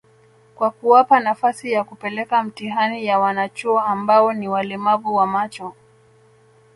[0.55, 5.73] kwa kuwapa nafasi ya kupeleka mtihani ya wanachuo ambao ni walemavu wa macho